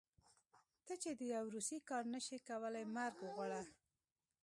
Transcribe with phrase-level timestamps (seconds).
[0.85, 3.61] ته چې د يو روسي کار نشې کولی مرګ وغواړه.